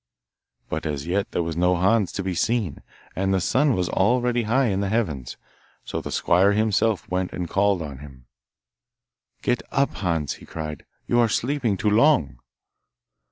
But 0.67 0.87
as 0.87 1.05
yet 1.05 1.29
there 1.29 1.43
was 1.43 1.55
no 1.55 1.75
Hans 1.75 2.11
to 2.13 2.23
be 2.23 2.33
seen, 2.33 2.81
and 3.15 3.31
the 3.31 3.39
sun 3.39 3.75
was 3.75 3.87
already 3.87 4.41
high 4.49 4.69
in 4.69 4.79
the 4.79 4.89
heavens, 4.89 5.37
so 5.85 6.01
the 6.01 6.09
squire 6.11 6.53
himself 6.53 7.07
went 7.07 7.31
and 7.31 7.47
called 7.47 7.83
on 7.83 7.99
him. 7.99 8.25
'Get 9.43 9.61
up, 9.71 9.93
Hans,' 9.93 10.33
he 10.37 10.45
cried; 10.47 10.87
'you 11.05 11.19
are 11.19 11.29
sleeping 11.29 11.77
too 11.77 11.91
long. 11.91 12.39